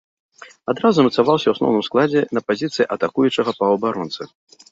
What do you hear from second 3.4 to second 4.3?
паўабаронцы.